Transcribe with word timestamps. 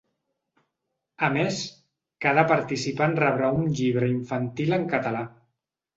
A 1.27 1.27
més, 1.35 1.59
cada 2.27 2.45
participant 2.53 3.15
rebrà 3.25 3.53
un 3.59 3.69
llibre 3.81 4.11
infantil 4.15 4.79
en 4.79 4.89
català. 4.95 5.23